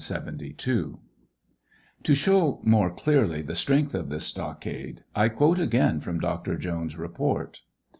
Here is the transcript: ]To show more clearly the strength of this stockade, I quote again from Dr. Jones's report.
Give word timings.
]To 0.65 0.95
show 2.15 2.59
more 2.63 2.89
clearly 2.91 3.43
the 3.43 3.53
strength 3.53 3.93
of 3.93 4.09
this 4.09 4.25
stockade, 4.25 5.03
I 5.13 5.29
quote 5.29 5.59
again 5.59 5.99
from 5.99 6.19
Dr. 6.19 6.57
Jones's 6.57 6.97
report. 6.97 7.61